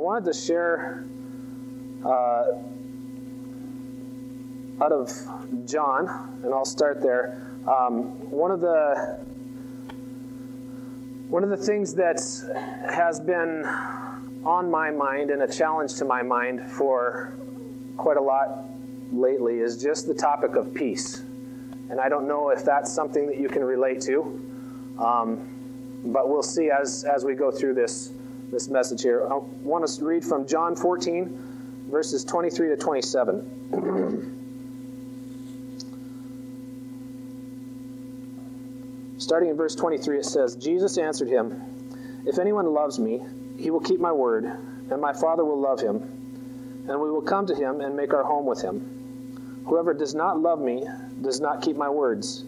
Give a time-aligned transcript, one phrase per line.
[0.00, 1.04] wanted to share
[2.04, 2.44] uh,
[4.82, 5.10] out of
[5.66, 7.46] John, and I'll start there.
[7.68, 9.18] Um, one of the
[11.28, 12.18] one of the things that
[12.90, 13.64] has been
[14.44, 17.34] on my mind and a challenge to my mind for
[17.96, 18.64] quite a lot
[19.12, 21.18] lately is just the topic of peace.
[21.90, 24.22] And I don't know if that's something that you can relate to,
[24.98, 28.12] um, but we'll see as, as we go through this,
[28.50, 29.26] this message here.
[29.26, 34.36] I want us to read from John 14, verses 23 to 27.
[39.18, 41.62] Starting in verse 23, it says, Jesus answered him,
[42.26, 43.22] If anyone loves me,
[43.58, 45.96] he will keep my word, and my Father will love him,
[46.88, 49.62] and we will come to him and make our home with him.
[49.66, 50.84] Whoever does not love me
[51.22, 52.40] does not keep my words.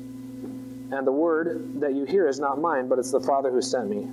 [0.90, 3.88] And the word that you hear is not mine, but it's the Father who sent
[3.88, 4.08] me.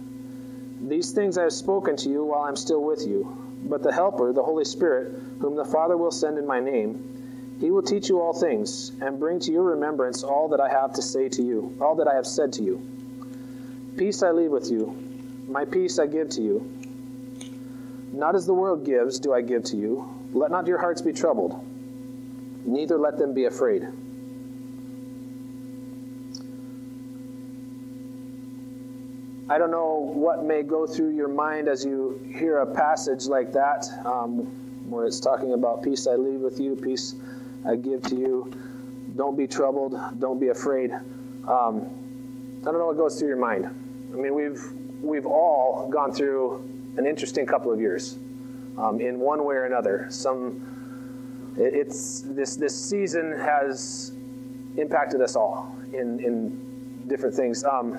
[0.82, 3.38] These things I have spoken to you while I'm still with you.
[3.66, 7.72] But the Helper, the Holy Spirit, whom the Father will send in my name, he
[7.72, 11.02] will teach you all things, and bring to your remembrance all that I have to
[11.02, 12.82] say to you, all that I have said to you.
[13.98, 14.96] Peace I leave with you,
[15.50, 16.72] my peace I give to you.
[18.14, 20.10] Not as the world gives, do I give to you.
[20.34, 21.62] Let not your hearts be troubled,
[22.66, 23.86] neither let them be afraid.
[29.50, 33.52] I don't know what may go through your mind as you hear a passage like
[33.54, 34.46] that, um,
[34.88, 37.16] where it's talking about peace I leave with you, peace
[37.68, 38.54] I give to you.
[39.16, 40.92] Don't be troubled, don't be afraid.
[41.48, 41.90] Um,
[42.62, 43.66] I don't know what goes through your mind.
[44.14, 44.64] I mean, we've
[45.02, 46.58] we've all gone through
[46.98, 48.18] an interesting couple of years,
[48.78, 50.06] um, in one way or another.
[50.12, 50.62] Some
[51.58, 54.12] it, it's this this season has
[54.78, 57.64] impacted us all in in different things.
[57.64, 57.98] Um,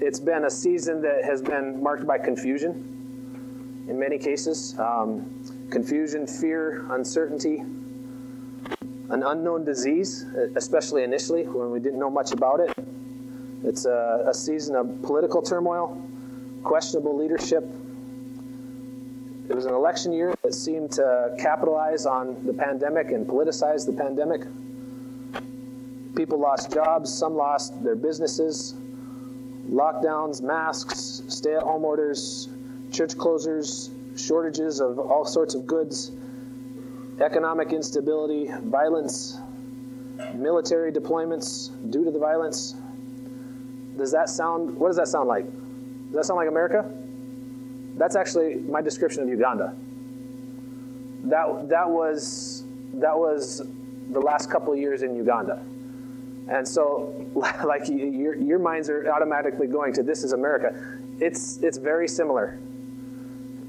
[0.00, 4.78] it's been a season that has been marked by confusion in many cases.
[4.78, 10.24] Um, confusion, fear, uncertainty, an unknown disease,
[10.56, 12.72] especially initially when we didn't know much about it.
[13.64, 16.00] It's a, a season of political turmoil,
[16.64, 17.64] questionable leadership.
[19.48, 23.92] It was an election year that seemed to capitalize on the pandemic and politicize the
[23.92, 24.42] pandemic.
[26.14, 28.74] People lost jobs, some lost their businesses,
[29.70, 32.48] lockdowns, masks, stay at home orders,
[32.92, 36.10] church closures, shortages of all sorts of goods,
[37.20, 39.38] economic instability, violence,
[40.34, 42.74] military deployments due to the violence.
[43.96, 45.44] Does that sound, what does that sound like?
[45.44, 46.90] Does that sound like America?
[47.96, 49.74] That's actually my description of Uganda.
[51.24, 52.64] That, that, was,
[52.94, 53.62] that was
[54.10, 55.62] the last couple years in Uganda.
[56.50, 57.14] And so,
[57.64, 60.74] like your, your minds are automatically going to this is America.
[61.20, 62.58] It's, it's very similar.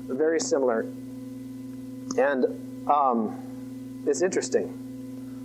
[0.08, 0.82] Very similar.
[2.18, 2.46] And
[2.90, 4.78] um, it's interesting.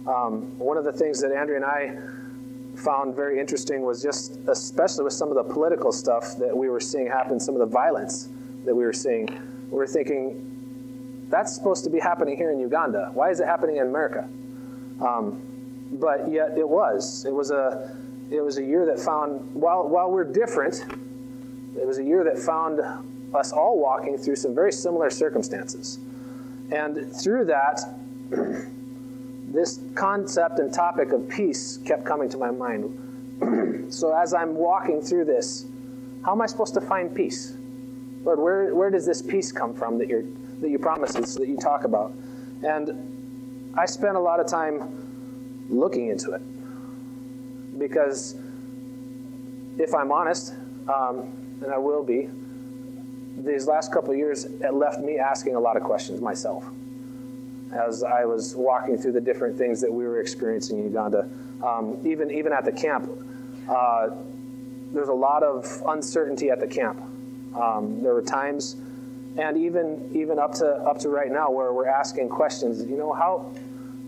[0.08, 1.96] Um, one of the things that Andrea and I
[2.76, 6.80] found very interesting was just, especially with some of the political stuff that we were
[6.80, 8.28] seeing happen, some of the violence
[8.64, 9.26] that we were seeing,
[9.70, 13.10] we were thinking, that's supposed to be happening here in Uganda.
[13.12, 14.28] Why is it happening in America?
[15.00, 15.42] Um,
[15.92, 17.24] but yet it was.
[17.24, 17.96] It was a
[18.30, 20.84] it was a year that found while while we're different,
[21.78, 22.80] it was a year that found
[23.34, 25.98] us all walking through some very similar circumstances.
[26.70, 27.80] And through that,
[29.52, 33.86] this concept and topic of peace kept coming to my mind.
[33.92, 35.66] so as I'm walking through this,
[36.24, 37.56] how am I supposed to find peace?
[38.24, 41.46] Lord, where, where does this peace come from that, you that you promise us, that
[41.46, 42.12] you talk about?
[42.64, 45.05] And I spent a lot of time
[45.68, 46.42] looking into it.
[47.78, 48.36] Because
[49.78, 50.54] if I'm honest,
[50.88, 51.32] um,
[51.62, 52.28] and I will be,
[53.38, 56.64] these last couple years it left me asking a lot of questions myself
[57.72, 61.28] as I was walking through the different things that we were experiencing in Uganda.
[61.62, 63.10] Um, even even at the camp,
[63.68, 64.10] uh,
[64.92, 67.00] there's a lot of uncertainty at the camp.
[67.54, 68.76] Um, there were times,
[69.36, 72.84] and even even up to up to right now, where we're asking questions.
[72.88, 73.52] You know how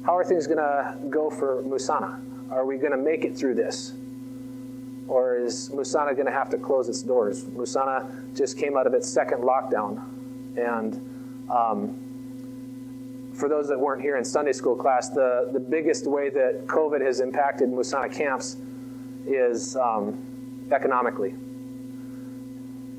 [0.04, 2.20] how are things going to go for Musana?
[2.50, 3.92] Are we going to make it through this?
[5.06, 7.44] Or is Musana going to have to close its doors?
[7.44, 10.02] Musana just came out of its second lockdown.
[10.56, 16.28] And um, for those that weren't here in Sunday school class, the, the biggest way
[16.30, 18.56] that COVID has impacted Musana camps
[19.26, 21.34] is um, economically.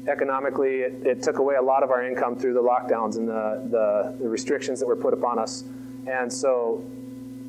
[0.07, 3.68] Economically, it, it, took away a lot of our income through the lockdowns and the,
[3.69, 5.66] the, the restrictions that were put upon us.
[6.07, 6.84] And so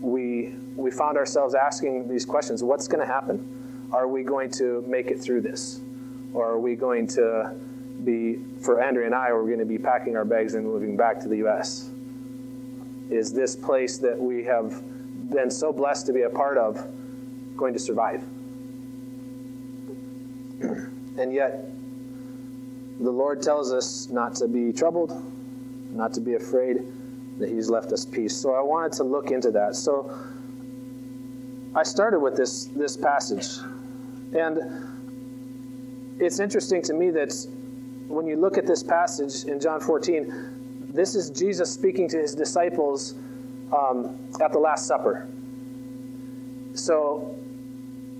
[0.00, 3.88] we, we found ourselves asking these questions what's going to happen?
[3.92, 5.80] Are we going to make it through this?
[6.32, 7.54] Or are we going to
[8.04, 11.20] be, for Andrea and I, we're going to be packing our bags and moving back
[11.20, 11.90] to the U.S.
[13.10, 14.82] Is this place that we have
[15.30, 16.76] been so blessed to be a part of
[17.56, 18.22] going to survive?
[21.18, 21.64] And yet,
[23.00, 25.12] the Lord tells us not to be troubled,
[25.92, 26.84] not to be afraid,
[27.40, 28.36] that He's left us peace.
[28.36, 29.74] So I wanted to look into that.
[29.74, 30.14] So
[31.74, 33.58] I started with this, this passage.
[34.32, 34.90] And
[36.20, 37.34] it's interesting to me that
[38.08, 42.34] when you look at this passage in John 14, this is Jesus speaking to his
[42.34, 43.14] disciples
[43.72, 45.28] um, at the Last Supper.
[46.74, 47.36] So,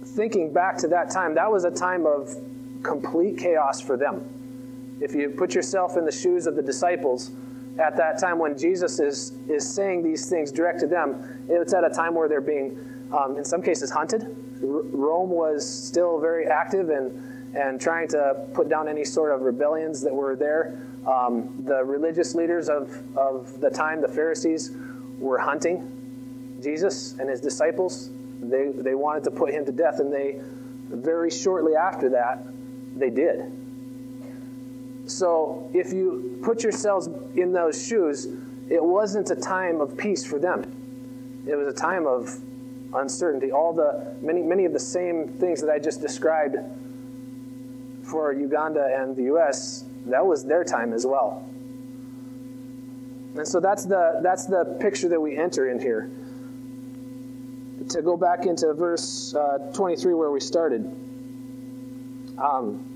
[0.05, 2.35] thinking back to that time, that was a time of
[2.83, 4.99] complete chaos for them.
[5.01, 7.31] If you put yourself in the shoes of the disciples
[7.79, 11.85] at that time when Jesus is, is saying these things direct to them, it's at
[11.85, 12.79] a time where they're being,
[13.13, 14.25] um, in some cases, hunted.
[14.63, 19.43] R- Rome was still very active and, and trying to put down any sort of
[19.43, 20.87] rebellions that were there.
[21.07, 24.73] Um, the religious leaders of, of the time, the Pharisees,
[25.19, 28.11] were hunting Jesus and his disciples.
[28.43, 30.41] They, they wanted to put him to death, and they,
[30.89, 32.45] very shortly after that,
[32.97, 33.53] they did.
[35.11, 38.27] So if you put yourselves in those shoes,
[38.69, 41.43] it wasn't a time of peace for them.
[41.49, 42.39] It was a time of
[42.95, 43.51] uncertainty.
[43.51, 46.57] All the many many of the same things that I just described
[48.05, 51.45] for Uganda and the US, that was their time as well.
[53.37, 56.11] And so that's the that's the picture that we enter in here.
[57.89, 60.85] To go back into verse uh, 23 where we started.
[62.39, 62.87] Um,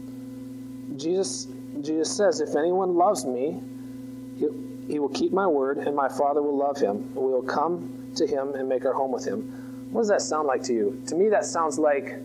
[0.96, 1.48] Jesus,
[1.80, 3.60] Jesus says, If anyone loves me,
[4.38, 4.48] he,
[4.88, 6.96] he will keep my word, and my Father will love him.
[6.96, 9.88] And we will come to him and make our home with him.
[9.90, 11.02] What does that sound like to you?
[11.06, 12.16] To me, that sounds like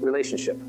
[0.00, 0.60] relationship.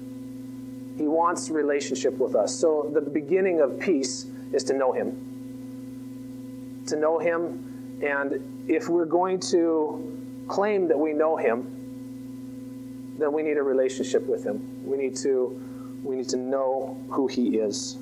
[0.98, 2.56] He wants relationship with us.
[2.56, 6.84] So the beginning of peace is to know him.
[6.88, 13.42] To know him, and if we're going to claim that we know him, then we
[13.42, 14.86] need a relationship with him.
[14.86, 15.60] We need to
[16.04, 17.98] we need to know who He is.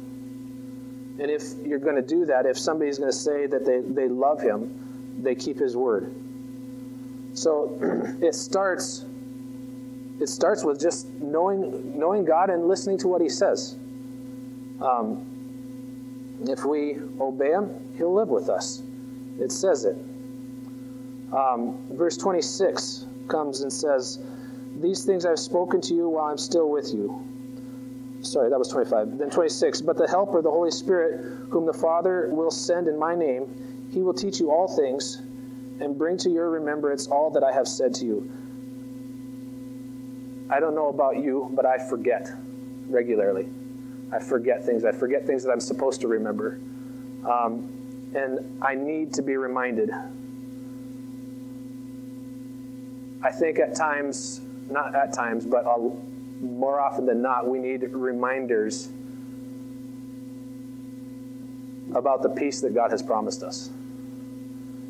[1.21, 4.07] And if you're going to do that, if somebody's going to say that they, they
[4.07, 6.12] love Him, they keep His word.
[7.35, 7.77] So
[8.21, 9.06] it starts
[10.19, 13.75] it starts with just knowing knowing God and listening to what He says.
[14.81, 15.27] Um,
[16.47, 18.81] if we obey Him, He'll live with us.
[19.39, 19.97] It says it.
[21.31, 24.18] Um, verse 26 comes and says,
[24.81, 27.31] These things I've spoken to you while I'm still with you
[28.21, 29.18] sorry, that was 25.
[29.18, 29.81] Then 26.
[29.81, 34.01] But the Helper, the Holy Spirit, whom the Father will send in my name, he
[34.01, 35.18] will teach you all things
[35.79, 38.31] and bring to your remembrance all that I have said to you.
[40.50, 42.29] I don't know about you, but I forget
[42.88, 43.47] regularly.
[44.12, 44.83] I forget things.
[44.83, 46.59] I forget things that I'm supposed to remember.
[47.25, 47.69] Um,
[48.13, 49.91] and I need to be reminded.
[53.23, 55.97] I think at times, not at times, but I'll,
[56.41, 58.89] more often than not, we need reminders
[61.95, 63.69] about the peace that God has promised us.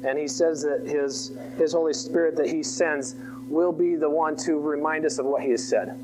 [0.03, 3.15] And he says that his, his Holy Spirit that he sends
[3.47, 5.99] will be the one to remind us of what he has said,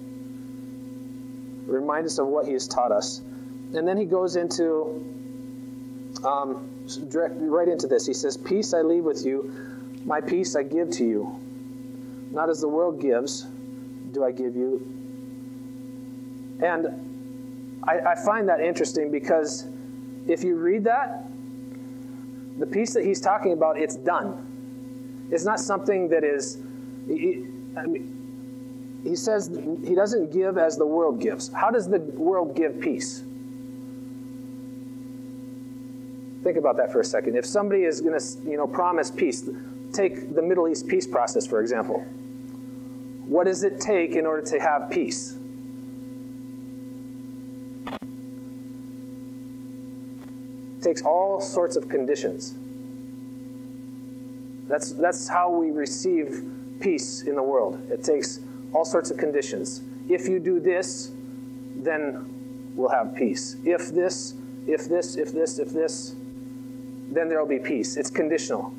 [1.65, 3.21] remind us of what he has taught us.
[3.73, 5.03] And then he goes into,
[6.25, 6.69] um,
[7.09, 8.05] direct, right into this.
[8.05, 9.51] He says, Peace I leave with you,
[10.05, 11.39] my peace I give to you.
[12.31, 13.43] Not as the world gives,
[14.11, 14.85] do I give you.
[16.61, 19.67] And I, I find that interesting because
[20.27, 21.25] if you read that,
[22.57, 25.27] the peace that he's talking about, it's done.
[25.31, 26.57] It's not something that is.
[27.07, 27.45] He,
[27.77, 29.49] I mean, he says
[29.85, 31.53] he doesn't give as the world gives.
[31.53, 33.23] How does the world give peace?
[36.43, 37.35] Think about that for a second.
[37.35, 39.47] If somebody is going to, you know, promise peace,
[39.93, 41.99] take the Middle East peace process for example.
[43.25, 45.36] What does it take in order to have peace?
[50.87, 52.55] Takes all sorts of conditions.
[54.69, 56.45] That's, that's how we receive
[56.79, 57.85] peace in the world.
[57.91, 58.39] It takes
[58.73, 59.81] all sorts of conditions.
[60.07, 61.11] If you do this,
[61.75, 63.57] then we'll have peace.
[63.65, 66.15] If this, if this, if this, if this,
[67.11, 67.97] then there will be peace.
[67.97, 68.73] It's conditional.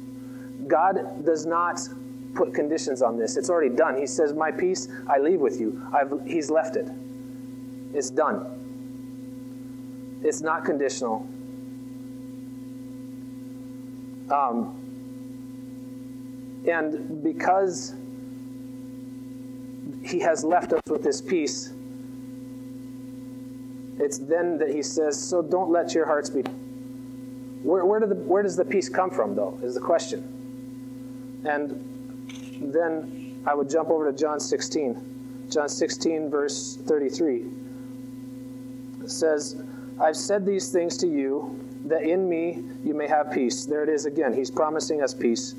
[0.67, 1.79] God does not
[2.35, 3.37] put conditions on this.
[3.37, 3.99] It's already done.
[3.99, 5.87] He says, My peace I leave with you.
[5.93, 6.88] I've, he's left it.
[7.93, 8.47] It's done.
[10.25, 11.29] It's not conditional.
[14.30, 14.75] Um,
[16.66, 17.94] and because
[20.02, 21.73] he has left us with this peace,
[23.99, 26.42] it's then that he says, So don't let your hearts be.
[27.62, 31.40] Where, where, do the, where does the peace come from, though, is the question.
[31.44, 35.47] And then I would jump over to John 16.
[35.50, 37.47] John 16, verse 33.
[39.02, 39.61] It says,
[40.00, 43.64] I've said these things to you that in me you may have peace.
[43.64, 44.33] There it is again.
[44.33, 45.55] He's promising us peace.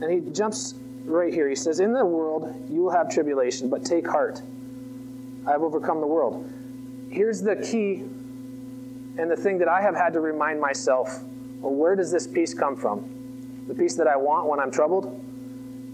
[0.00, 1.48] And he jumps right here.
[1.48, 4.40] He says, In the world you will have tribulation, but take heart.
[5.46, 6.50] I have overcome the world.
[7.10, 8.04] Here's the key
[9.18, 11.22] and the thing that I have had to remind myself
[11.60, 13.64] well, where does this peace come from?
[13.68, 15.20] The peace that I want when I'm troubled?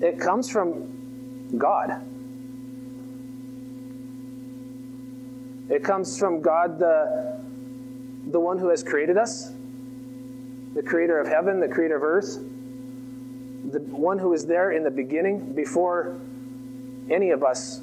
[0.00, 2.02] It comes from God.
[5.68, 7.38] It comes from God, the,
[8.30, 9.50] the one who has created us,
[10.74, 12.38] the creator of heaven, the creator of earth,
[13.72, 16.18] the one who was there in the beginning before
[17.10, 17.80] any of us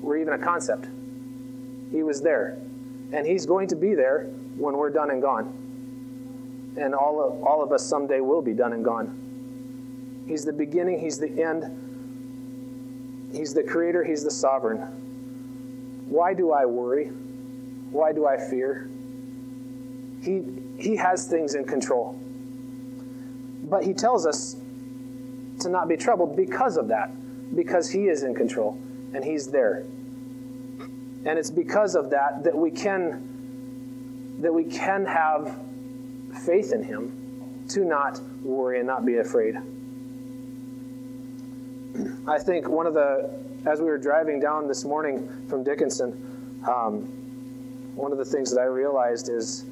[0.00, 0.86] were even a concept.
[1.90, 2.58] He was there.
[3.12, 4.24] And He's going to be there
[4.56, 6.74] when we're done and gone.
[6.78, 10.24] And all of, all of us someday will be done and gone.
[10.28, 11.64] He's the beginning, He's the end.
[13.32, 14.78] He's the creator, He's the sovereign.
[16.08, 17.06] Why do I worry?
[17.90, 18.88] Why do I fear?
[20.22, 20.42] He,
[20.78, 22.18] he has things in control.
[23.64, 24.56] But He tells us
[25.60, 27.10] to not be troubled because of that,
[27.54, 28.78] because He is in control
[29.14, 29.84] and He's there.
[31.24, 35.58] And it's because of that that we can that we can have
[36.44, 39.56] faith in him to not worry and not be afraid.
[42.26, 43.30] I think one of the
[43.66, 47.02] as we were driving down this morning from Dickinson, um,
[47.96, 49.64] one of the things that I realized is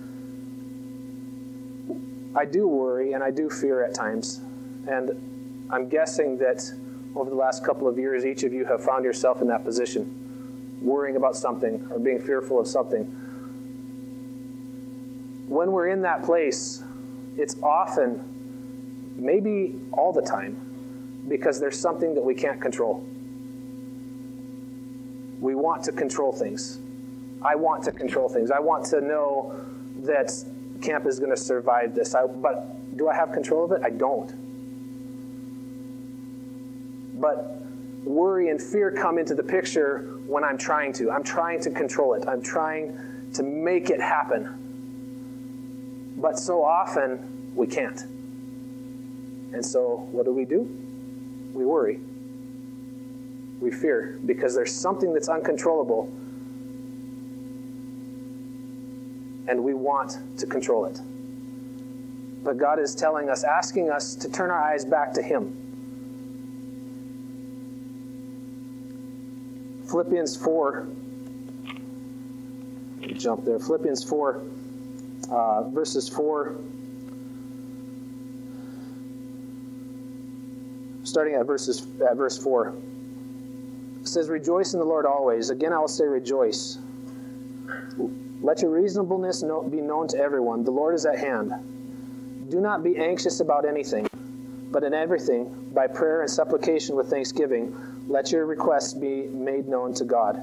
[2.37, 4.41] I do worry and I do fear at times.
[4.87, 6.63] And I'm guessing that
[7.15, 10.79] over the last couple of years, each of you have found yourself in that position
[10.83, 13.05] worrying about something or being fearful of something.
[15.49, 16.83] When we're in that place,
[17.39, 23.05] it's often, maybe all the time, because there's something that we can't control.
[25.41, 26.79] We want to control things.
[27.43, 28.51] I want to control things.
[28.51, 29.55] I want to know
[30.03, 30.33] that
[30.83, 32.15] camp is going to survive this.
[32.15, 33.83] I, but do I have control of it?
[33.85, 34.33] I don't.
[37.21, 37.63] But
[38.05, 41.11] worry and fear come into the picture when I'm trying to.
[41.11, 44.63] I'm trying to control it, I'm trying to make it happen.
[46.19, 48.01] But so often, we can't.
[49.53, 50.63] And so, what do we do?
[51.53, 52.01] We worry.
[53.61, 56.13] We fear because there's something that's uncontrollable
[59.49, 61.01] and we want to control it.
[62.43, 65.67] But God is telling us, asking us to turn our eyes back to Him
[69.89, 70.89] Philippians 4,
[73.15, 73.59] jump there.
[73.61, 74.43] Philippians 4,
[75.31, 76.57] uh, verses 4,
[81.05, 82.75] starting at verses at verse 4.
[84.01, 85.51] It says, Rejoice in the Lord always.
[85.51, 86.79] Again, I will say, Rejoice.
[88.43, 90.65] Let your reasonableness be known to everyone.
[90.65, 91.53] The Lord is at hand.
[92.51, 94.09] Do not be anxious about anything,
[94.71, 97.75] but in everything, by prayer and supplication with thanksgiving,
[98.09, 100.41] let your requests be made known to God.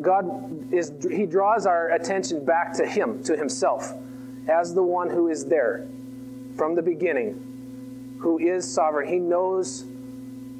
[0.00, 3.92] God is, He draws our attention back to Him, to Himself,
[4.48, 5.86] as the one who is there
[6.56, 9.08] from the beginning, who is sovereign.
[9.08, 9.84] He knows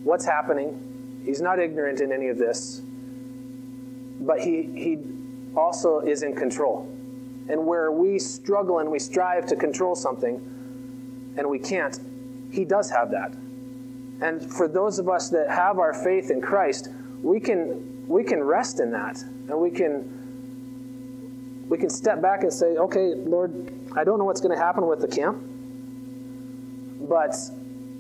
[0.05, 2.81] what's happening, He's not ignorant in any of this,
[4.21, 4.99] but He, he
[5.57, 6.89] also is in control.
[7.49, 10.37] And where we struggle and we strive to control something
[11.37, 11.99] and we can't,
[12.51, 13.35] He does have that.
[14.21, 16.89] And for those of us that have our faith in Christ,
[17.23, 19.21] we can we can rest in that.
[19.23, 23.51] And we can we can step back and say, "Okay, Lord,
[23.97, 25.43] I don't know what's going to happen with the camp,
[27.09, 27.35] but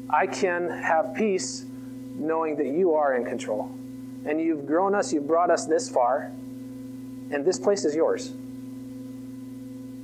[0.08, 1.64] I can have peace
[2.16, 3.70] knowing that you are in control.
[4.26, 6.32] And you've grown us, you've brought us this far,
[7.34, 8.32] and this place is yours.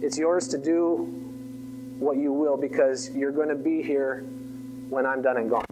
[0.02, 0.96] It's yours to do
[2.00, 4.25] what you will because you're going to be here
[4.88, 5.64] when I'm done and gone.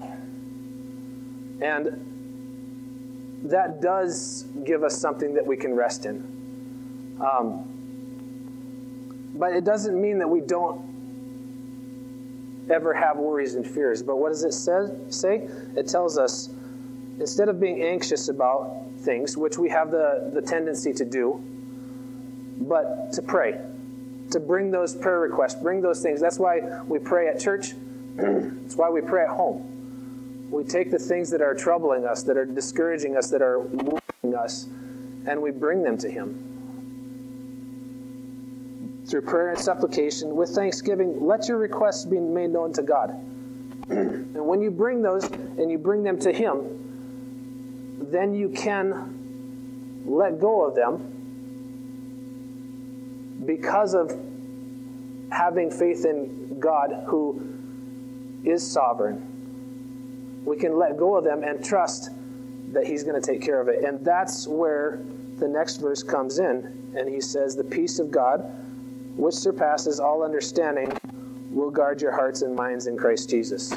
[1.60, 7.18] And that does give us something that we can rest in.
[7.20, 7.64] Um,
[9.34, 10.80] but it doesn't mean that we don't
[12.70, 14.00] ever have worries and fears.
[14.00, 14.86] But what does it say?
[15.10, 15.48] say?
[15.76, 16.50] It tells us
[17.18, 21.42] instead of being anxious about things, which we have the, the tendency to do,
[22.60, 23.58] but to pray,
[24.30, 26.20] to bring those prayer requests, bring those things.
[26.20, 27.72] That's why we pray at church.
[28.16, 29.78] That's why we pray at home
[30.50, 34.34] we take the things that are troubling us, that are discouraging us, that are moving
[34.34, 34.64] us,
[35.26, 36.44] and we bring them to Him.
[39.06, 43.08] through prayer and supplication with thanksgiving, let your requests be made known to God.
[43.88, 46.87] and when you bring those and you bring them to Him,
[48.00, 51.14] then you can let go of them
[53.44, 54.12] because of
[55.30, 57.42] having faith in God who
[58.44, 60.42] is sovereign.
[60.44, 62.10] We can let go of them and trust
[62.72, 63.84] that He's going to take care of it.
[63.84, 65.00] And that's where
[65.38, 66.92] the next verse comes in.
[66.96, 68.40] And He says, The peace of God,
[69.16, 70.96] which surpasses all understanding,
[71.50, 73.72] will guard your hearts and minds in Christ Jesus.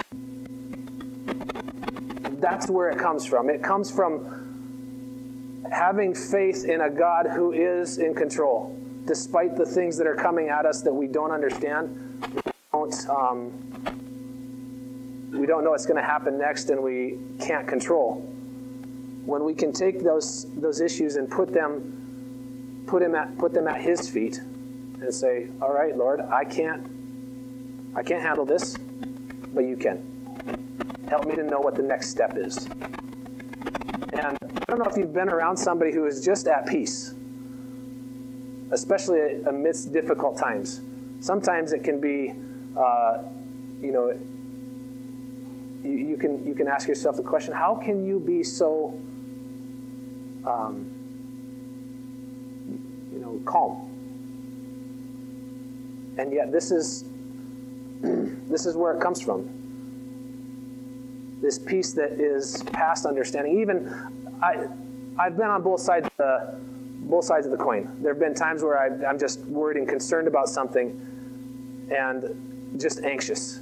[2.42, 3.50] That's where it comes from.
[3.50, 9.98] It comes from having faith in a God who is in control despite the things
[9.98, 13.52] that are coming at us that we don't understand, we don't, um,
[15.32, 18.22] we don't know what's going to happen next and we can't control.
[19.26, 23.68] When we can take those, those issues and put them, put, him at, put them
[23.68, 26.88] at His feet and say, All right, Lord, I can't,
[27.96, 28.76] I can't handle this,
[29.54, 30.12] but you can.
[31.12, 32.66] Help me to know what the next step is.
[32.66, 37.14] And I don't know if you've been around somebody who is just at peace
[38.72, 40.82] especially amidst difficult times.
[41.20, 42.34] Sometimes it can be,
[42.78, 43.24] uh,
[43.82, 44.18] you know,
[45.84, 49.00] you, you, can you can ask yourself the question: How can you be so,
[50.46, 50.90] um,
[53.12, 53.88] you know, calm?
[56.18, 57.04] And yet, this is
[58.02, 59.61] this is where it comes from.
[61.42, 63.60] This peace that is past understanding.
[63.60, 64.68] Even I,
[65.18, 66.60] I've been on both sides of the
[67.02, 67.98] both sides of the coin.
[68.02, 73.04] There have been times where I, I'm just worried and concerned about something and just
[73.04, 73.58] anxious.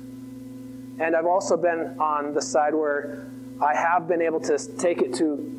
[1.00, 3.26] And I've also been on the side where
[3.62, 5.56] I have been able to take it to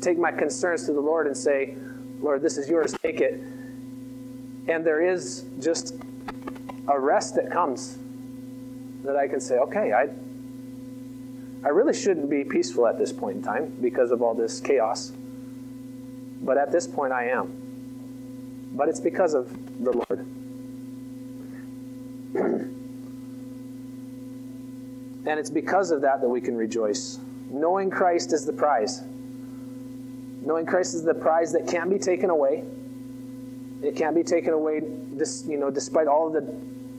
[0.00, 1.76] take my concerns to the Lord and say,
[2.20, 3.34] Lord, this is yours, take it.
[4.68, 5.94] And there is just
[6.88, 7.98] a rest that comes
[9.02, 10.08] that I can say, okay, I
[11.64, 15.12] I really shouldn't be peaceful at this point in time because of all this chaos.
[16.42, 18.70] But at this point, I am.
[18.74, 19.50] But it's because of
[19.82, 20.26] the Lord.
[25.26, 27.18] and it's because of that that we can rejoice.
[27.50, 29.00] Knowing Christ is the prize.
[30.44, 32.62] Knowing Christ is the prize that can't be taken away.
[33.82, 34.82] It can't be taken away,
[35.46, 36.54] you know, despite all the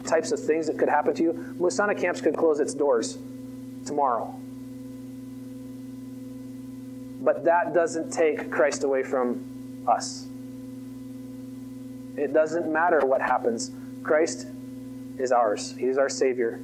[0.05, 1.55] types of things that could happen to you.
[1.59, 3.19] Musana Camps could close its doors
[3.85, 4.39] tomorrow.
[7.25, 10.27] But that doesn't take Christ away from us.
[12.15, 13.71] It doesn't matter what happens.
[14.03, 14.45] Christ
[15.17, 15.75] is ours.
[15.77, 16.61] He's our Savior.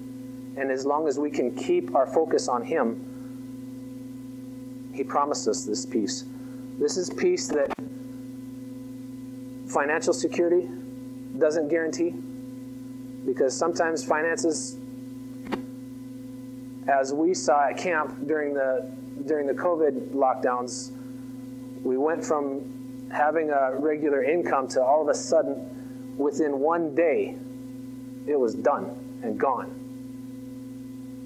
[0.58, 3.04] And as long as we can keep our focus on Him,
[4.94, 6.26] He promised us this peace.
[6.78, 7.74] This is peace that
[9.68, 10.70] financial security
[11.40, 12.14] doesn't guarantee
[13.26, 14.78] because sometimes finances
[16.88, 18.90] as we saw at camp during the
[19.26, 20.92] during the COVID lockdowns,
[21.84, 27.38] we went from having a regular income to all of a sudden, within one day,
[28.28, 29.78] it was done and gone.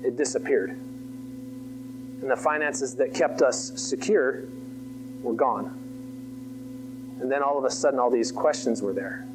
[0.03, 0.71] It disappeared.
[0.71, 4.43] And the finances that kept us secure
[5.21, 5.81] were gone.
[7.21, 9.25] And then all of a sudden, all these questions were there.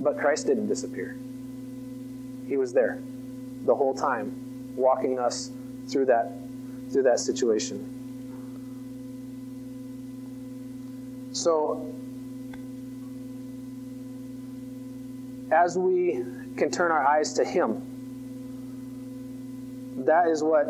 [0.00, 1.16] But Christ didn't disappear,
[2.46, 3.00] He was there
[3.64, 4.47] the whole time,
[4.78, 5.50] walking us
[5.88, 6.32] through that
[6.90, 7.94] through that situation.
[11.32, 11.94] So,
[15.50, 16.24] as we
[16.56, 17.82] can turn our eyes to Him,
[20.06, 20.66] that is what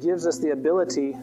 [0.00, 1.16] gives us the ability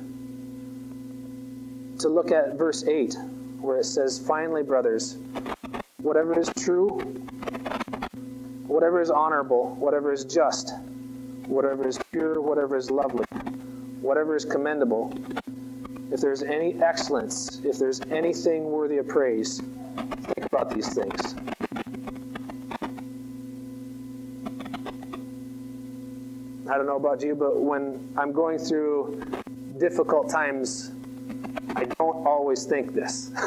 [2.00, 3.16] to look at verse 8,
[3.62, 5.18] where it says, Finally, brothers,
[6.02, 6.90] whatever is true,
[8.68, 10.74] whatever is honorable, whatever is just,
[11.48, 13.26] whatever is pure, whatever is lovely,
[14.02, 15.14] whatever is commendable,
[16.12, 21.36] if there's any excellence, if there's anything worthy of praise, think about these things.
[26.68, 29.22] I don't know about you, but when I'm going through
[29.78, 30.92] difficult times,
[31.76, 33.32] I don't always think this.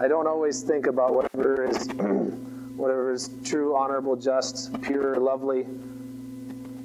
[0.00, 1.88] I don't always think about whatever is
[2.76, 5.66] whatever is true, honorable, just, pure, lovely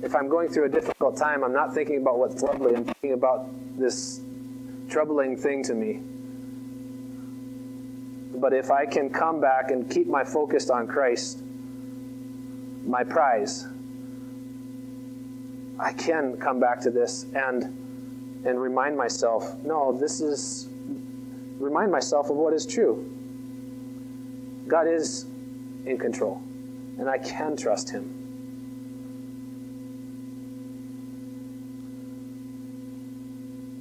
[0.04, 2.76] if I'm going through a difficult time, I'm not thinking about what's lovely.
[2.76, 3.48] I'm thinking about
[3.80, 4.20] this
[4.90, 6.02] troubling thing to me.
[8.38, 11.40] But if I can come back and keep my focus on Christ,
[12.86, 13.66] my prize,
[15.80, 17.80] I can come back to this and
[18.46, 20.68] and remind myself, no, this is
[21.60, 23.10] remind myself of what is true.
[24.68, 25.24] God is
[25.86, 26.42] in control,
[27.00, 28.23] and I can trust Him.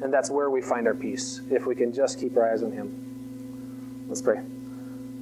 [0.00, 2.72] And that's where we find our peace, if we can just keep our eyes on
[2.72, 4.06] Him.
[4.08, 4.40] Let's pray.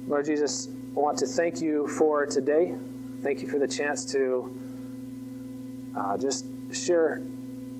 [0.07, 2.75] Lord Jesus, I want to thank you for today.
[3.21, 4.55] Thank you for the chance to
[5.95, 7.17] uh, just share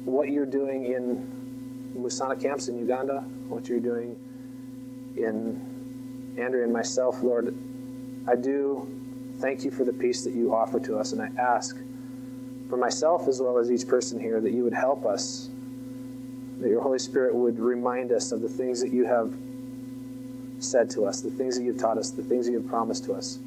[0.06, 4.16] what you're doing in Musana camps in Uganda, what you're doing
[5.18, 7.56] in Andrea and myself, Lord.
[8.28, 8.88] I do
[9.40, 11.78] thank you for the peace that you offer to us, and I ask
[12.70, 15.50] for myself as well as each person here that you would help us
[16.60, 19.34] that your Holy Spirit would remind us of the things that you have
[20.60, 23.14] said to us, the things that you've taught us, the things that you've promised to
[23.14, 23.40] us,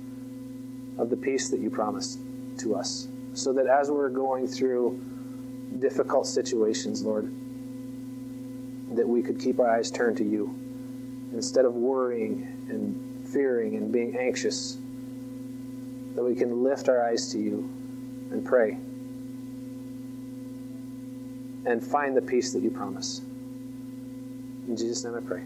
[0.99, 2.21] of the peace that you promised
[2.59, 3.09] to us.
[3.35, 5.01] So that as we're going through
[5.79, 7.33] difficult situations, Lord,
[8.95, 10.55] that we could keep our eyes turned to you
[11.33, 14.79] instead of worrying and fearing and being anxious,
[16.15, 17.69] that we can lift our eyes to you
[18.31, 18.79] and pray
[21.71, 23.21] and find the peace that you promise.
[24.69, 25.43] In Jesus' name I pray.